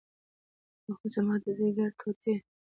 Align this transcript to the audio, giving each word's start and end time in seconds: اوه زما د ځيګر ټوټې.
اوه 0.87 1.01
زما 1.13 1.35
د 1.43 1.45
ځيګر 1.57 1.89
ټوټې. 1.99 2.35